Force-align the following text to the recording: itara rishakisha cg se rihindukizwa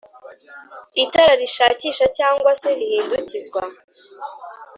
itara 1.03 1.33
rishakisha 1.41 2.05
cg 2.15 2.43
se 2.61 2.69
rihindukizwa 2.79 3.61